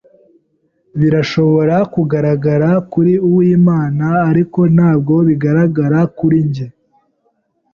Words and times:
Birashobora 0.99 1.75
kugaragara 1.93 2.69
kuri 2.91 3.13
Uwimana, 3.27 4.07
ariko 4.29 4.59
ntabwo 4.75 5.13
bigaragara 5.27 5.99
kuri 6.17 6.37
njye. 6.47 6.65